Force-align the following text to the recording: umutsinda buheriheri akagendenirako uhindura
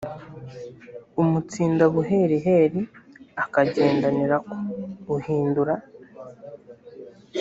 umutsinda 1.21 1.83
buheriheri 1.93 2.81
akagendenirako 3.43 4.55
uhindura 5.15 5.75